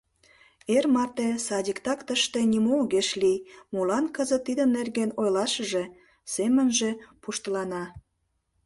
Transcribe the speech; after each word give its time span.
Эр 0.75 0.85
марте 0.95 1.27
садиктак 1.47 1.99
тыште 2.07 2.39
нимо 2.53 2.71
огеш 2.81 3.09
лий, 3.21 3.43
молан 3.73 4.05
кызыт 4.15 4.41
тидын 4.47 4.69
нерген 4.77 5.09
ойлашыже»,— 5.21 5.83
семынже 6.33 6.89
пуштылана. 7.21 7.83